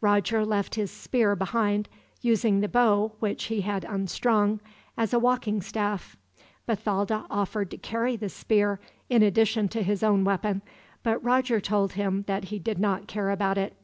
Roger 0.00 0.46
left 0.46 0.76
his 0.76 0.92
spear 0.92 1.34
behind; 1.34 1.88
using 2.20 2.60
the 2.60 2.68
bow, 2.68 3.16
which 3.18 3.46
he 3.46 3.62
had 3.62 3.82
unstrung, 3.84 4.60
as 4.96 5.12
a 5.12 5.18
walking 5.18 5.60
staff. 5.60 6.16
Bathalda 6.68 7.26
offered 7.28 7.68
to 7.72 7.76
carry 7.76 8.14
the 8.14 8.28
spear, 8.28 8.78
in 9.10 9.24
addition 9.24 9.66
to 9.70 9.82
his 9.82 10.04
own 10.04 10.22
weapon, 10.22 10.62
but 11.02 11.20
Roger 11.24 11.60
told 11.60 11.94
him 11.94 12.22
that 12.28 12.44
he 12.44 12.60
did 12.60 12.78
not 12.78 13.08
care 13.08 13.30
about 13.30 13.58
it. 13.58 13.74